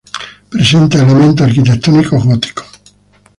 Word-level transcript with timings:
Presenta 0.49 0.97
elementos 0.97 1.45
arquitectónicos 1.45 2.23
góticos. 2.23 2.65